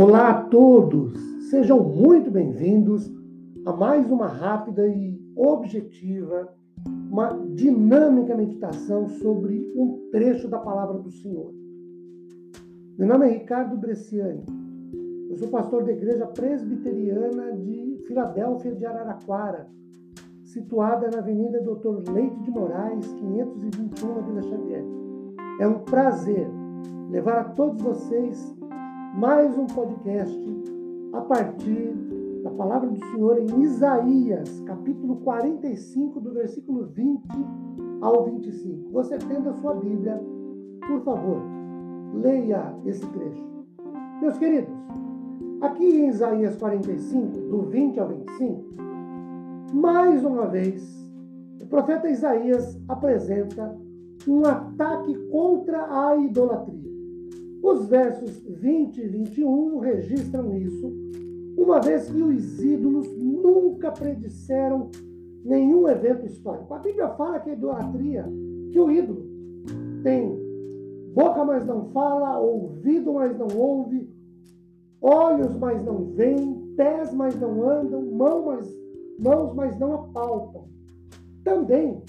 [0.00, 1.12] Olá a todos,
[1.50, 3.12] sejam muito bem-vindos
[3.66, 6.48] a mais uma rápida e objetiva,
[6.86, 11.52] uma dinâmica meditação sobre um trecho da palavra do Senhor.
[12.96, 14.42] Meu nome é Ricardo Bresciani,
[15.28, 19.68] eu sou pastor da Igreja Presbiteriana de Filadélfia de Araraquara,
[20.46, 24.84] situada na Avenida Doutor Leite de Moraes, 521, na Vila Xavier.
[25.60, 26.48] É um prazer
[27.10, 28.58] levar a todos vocês
[29.14, 30.38] mais um podcast
[31.12, 31.92] a partir
[32.44, 37.20] da palavra do Senhor em Isaías, capítulo 45, do versículo 20
[38.00, 38.90] ao 25.
[38.92, 40.20] Você tendo a sua Bíblia,
[40.86, 41.42] por favor,
[42.14, 43.44] leia esse trecho.
[44.22, 44.72] Meus queridos,
[45.60, 48.64] aqui em Isaías 45, do 20 ao 25,
[49.74, 50.82] mais uma vez,
[51.60, 53.76] o profeta Isaías apresenta
[54.28, 56.89] um ataque contra a idolatria.
[57.62, 60.92] Os versos 20 e 21 registram isso,
[61.56, 64.90] uma vez que os ídolos nunca predisseram
[65.44, 66.72] nenhum evento histórico.
[66.72, 68.24] A Bíblia fala que a idolatria,
[68.70, 69.24] que o ídolo
[70.02, 70.38] tem
[71.14, 74.08] boca, mas não fala, ouvido, mas não ouve,
[75.02, 78.68] olhos, mas não veem, pés, mas não andam, mão, mas,
[79.18, 80.64] mãos, mas não apalpam.
[81.44, 82.02] Também,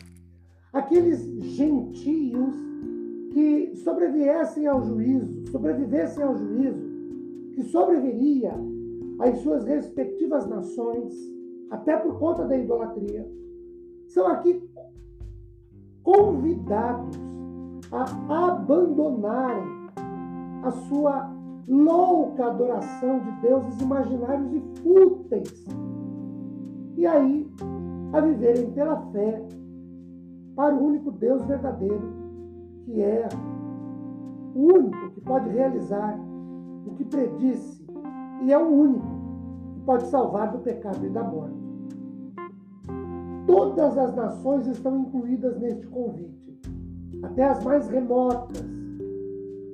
[0.71, 1.21] aqueles
[1.55, 2.55] gentios
[3.31, 6.81] que sobreviessem ao juízo, sobrevivessem ao juízo,
[7.53, 8.53] que sobreviria
[9.19, 11.13] às suas respectivas nações,
[11.69, 13.27] até por conta da idolatria,
[14.07, 14.61] são aqui
[16.03, 17.17] convidados
[17.91, 19.81] a abandonarem
[20.63, 21.31] a sua
[21.67, 25.65] louca adoração de deuses imaginários e fúteis.
[26.97, 27.49] E aí,
[28.11, 29.41] a viverem pela fé
[30.55, 32.20] para o único Deus verdadeiro
[32.83, 33.27] que é
[34.55, 36.19] o único que pode realizar
[36.85, 37.85] o que predisse
[38.43, 39.07] e é o único
[39.73, 41.61] que pode salvar do pecado e da morte.
[43.45, 46.59] Todas as nações estão incluídas neste convite,
[47.23, 48.63] até as mais remotas.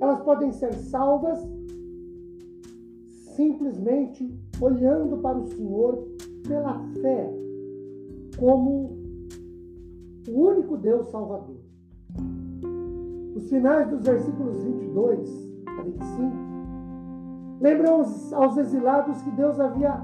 [0.00, 1.38] Elas podem ser salvas
[3.36, 4.28] simplesmente
[4.60, 6.08] olhando para o Senhor
[6.46, 7.32] pela fé,
[8.36, 8.98] como
[10.28, 11.67] o único Deus Salvador.
[13.38, 16.36] Os finais dos versículos 22 a 25
[17.60, 19.94] lembram aos exilados que Deus havia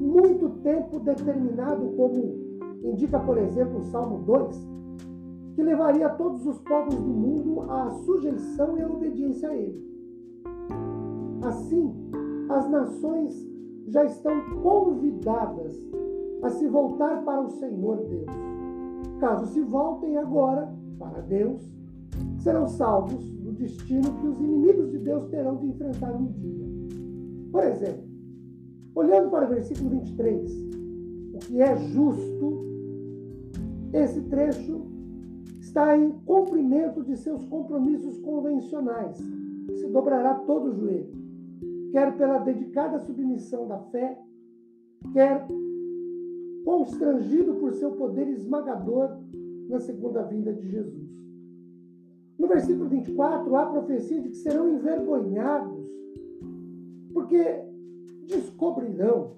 [0.00, 2.16] muito tempo determinado, como
[2.82, 4.56] indica, por exemplo, o Salmo 2,
[5.54, 9.86] que levaria todos os povos do mundo à sujeição e à obediência a Ele.
[11.44, 11.94] Assim,
[12.48, 13.34] as nações
[13.88, 14.32] já estão
[14.62, 15.74] convidadas
[16.42, 18.30] a se voltar para o Senhor Deus.
[19.20, 21.77] Caso se voltem agora para Deus,
[22.38, 26.66] serão salvos do destino que os inimigos de Deus terão de enfrentar um dia.
[27.50, 28.04] Por exemplo,
[28.94, 30.50] olhando para o versículo 23,
[31.34, 32.64] o que é justo,
[33.92, 34.82] esse trecho
[35.60, 41.12] está em cumprimento de seus compromissos convencionais, se dobrará todo o joelho,
[41.92, 44.18] quer pela dedicada submissão da fé,
[45.12, 45.46] quer
[46.64, 49.16] constrangido por seu poder esmagador
[49.68, 51.08] na segunda vinda de Jesus.
[52.38, 55.88] No versículo 24, há profecia de que serão envergonhados,
[57.12, 57.64] porque
[58.28, 59.32] descobrirão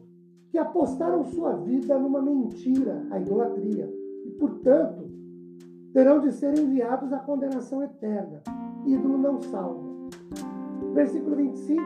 [0.50, 3.90] que apostaram sua vida numa mentira, a idolatria,
[4.26, 5.08] e, portanto,
[5.94, 8.42] terão de ser enviados à condenação eterna.
[8.84, 9.88] Ídolo não salva.
[10.92, 11.82] Versículo 25,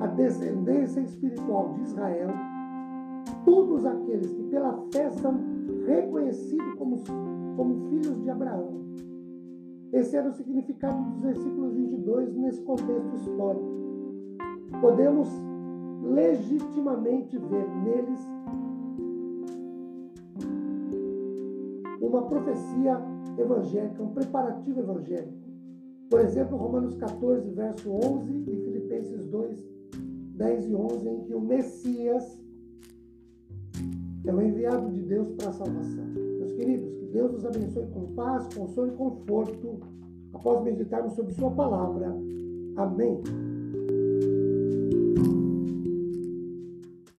[0.00, 2.28] a descendência espiritual de Israel,
[3.44, 5.38] todos aqueles que pela fé são
[5.86, 6.98] reconhecidos como,
[7.56, 8.78] como filhos de Abraão,
[9.92, 13.78] esse era o significado dos versículos 22 nesse contexto histórico.
[14.80, 15.28] Podemos
[16.02, 18.20] legitimamente ver neles
[22.00, 23.00] uma profecia
[23.38, 25.48] evangélica, um preparativo evangélico.
[26.10, 29.64] Por exemplo, Romanos 14, verso 11 e Filipenses 2,
[30.36, 32.40] 10 e 11, em que o Messias
[34.24, 36.17] é o enviado de Deus para a salvação.
[36.58, 39.78] Queridos, Deus nos abençoe com paz, consolo e conforto
[40.32, 42.08] após meditarmos sobre Sua palavra.
[42.76, 43.22] Amém.